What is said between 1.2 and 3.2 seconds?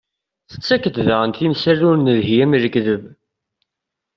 timsal ur nelhi am lekteb.